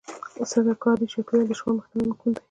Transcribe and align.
څرنګه 0.49 0.73
کاري 0.83 1.05
چاپېريال 1.13 1.43
کې 1.45 1.49
د 1.51 1.57
شخړو 1.57 1.77
مخنيوی 1.77 2.07
ممکن 2.09 2.29
دی؟ 2.31 2.39